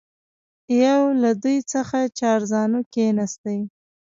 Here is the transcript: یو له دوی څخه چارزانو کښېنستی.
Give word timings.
یو 0.83 1.01
له 1.21 1.31
دوی 1.43 1.57
څخه 1.73 1.97
چارزانو 2.19 2.79
کښېنستی. 2.93 3.59